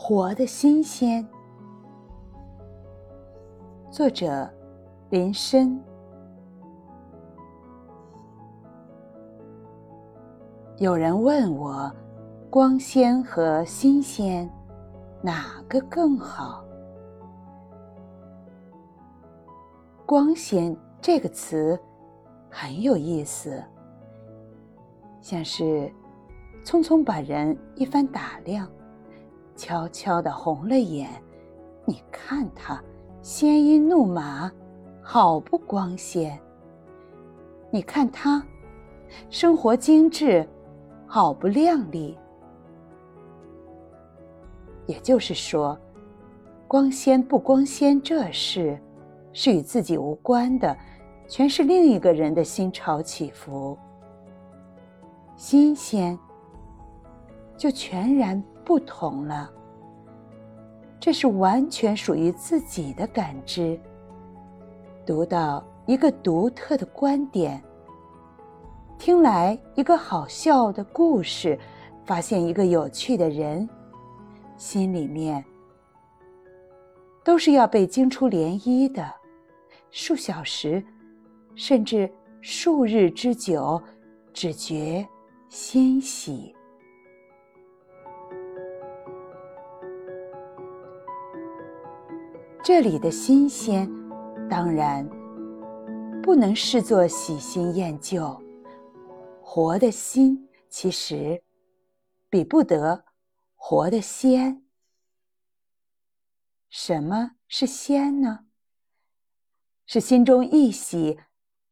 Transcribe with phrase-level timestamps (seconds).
[0.00, 1.26] 活的新鲜。
[3.90, 4.48] 作者：
[5.10, 5.82] 林深。
[10.76, 11.92] 有人问我，
[12.48, 14.48] 光鲜和新鲜，
[15.20, 16.64] 哪个更好？
[20.06, 21.76] 光鲜这个词
[22.48, 23.60] 很有意思，
[25.20, 25.92] 像是
[26.64, 28.70] 匆匆把人一番打量，
[29.58, 31.10] 悄悄的红了眼。
[31.84, 32.82] 你看他
[33.20, 34.50] 鲜衣怒马，
[35.02, 36.40] 好不光鲜。
[37.70, 38.42] 你看他
[39.28, 40.48] 生活精致。
[41.10, 42.18] 好不靓丽，
[44.84, 45.74] 也就是说，
[46.66, 48.78] 光鲜不光鲜这事，
[49.32, 50.76] 是与自己无关的，
[51.26, 53.74] 全是另一个人的心潮起伏。
[55.34, 56.18] 新鲜，
[57.58, 59.50] 就全然不同了。
[61.00, 63.78] 这是完全属于自己的感知，
[65.04, 67.62] 读到一个独特的观点。
[68.96, 71.58] 听来一个好笑的故事，
[72.04, 73.68] 发现一个有趣的人，
[74.56, 75.44] 心里面
[77.24, 79.08] 都是要被惊出涟漪的，
[79.90, 80.84] 数小时，
[81.54, 83.80] 甚至数日之久，
[84.32, 85.06] 只觉
[85.48, 86.54] 欣喜。
[92.68, 93.90] 这里的新鲜，
[94.46, 95.08] 当然
[96.22, 98.38] 不能视作喜新厌旧。
[99.40, 101.42] 活的心其实
[102.28, 103.06] 比不得
[103.54, 104.66] 活的鲜。
[106.68, 108.40] 什么是鲜呢？
[109.86, 111.18] 是心中一喜，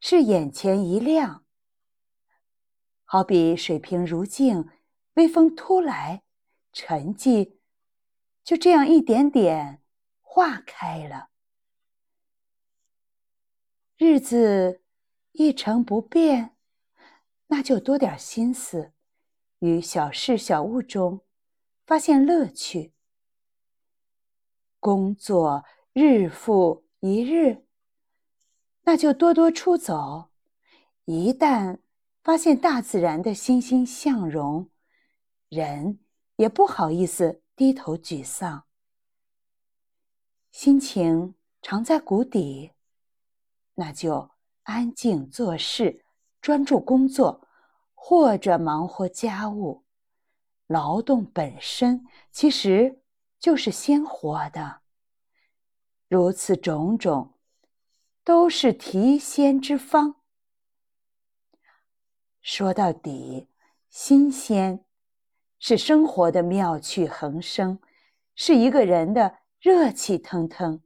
[0.00, 1.44] 是眼前一亮。
[3.04, 4.66] 好比水平如镜，
[5.16, 6.22] 微风突来，
[6.72, 7.58] 沉寂
[8.42, 9.82] 就这样一点点
[10.36, 11.30] 化开了。
[13.96, 14.82] 日子
[15.32, 16.54] 一成不变。
[17.46, 18.92] 那就多点心思，
[19.60, 21.22] 于小事小物中
[21.86, 22.92] 发现乐趣。
[24.78, 25.64] 工作
[25.94, 27.64] 日复一日，
[28.82, 30.32] 那就多多出走。
[31.06, 31.78] 一旦
[32.22, 34.68] 发现大自然的欣欣向荣，
[35.48, 36.00] 人
[36.34, 38.65] 也不好意思低头沮丧。
[40.58, 42.72] 心情常在谷底，
[43.74, 44.30] 那就
[44.62, 46.02] 安静做事。
[46.40, 47.46] 专注工作，
[47.92, 49.84] 或者忙活家务，
[50.66, 53.02] 劳动本身其实
[53.38, 54.80] 就是鲜活的。
[56.08, 57.34] 如此种种，
[58.24, 60.22] 都是提鲜之方。
[62.40, 63.50] 说到底，
[63.90, 64.86] 新鲜
[65.58, 67.78] 是生活的妙趣横生，
[68.34, 70.80] 是一个人的热气腾腾。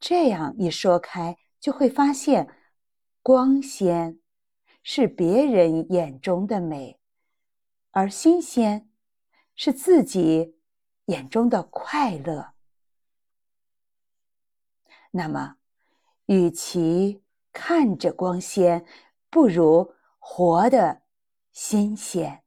[0.00, 2.52] 这样一说开，就会发现。
[3.22, 4.18] 光鲜
[4.82, 7.00] 是别人眼中的美，
[7.92, 8.90] 而新鲜
[9.54, 10.58] 是自己
[11.04, 12.54] 眼中的快乐。
[15.12, 15.56] 那么，
[16.26, 17.22] 与其
[17.52, 18.84] 看着光鲜，
[19.30, 21.02] 不如活得
[21.52, 22.43] 新鲜。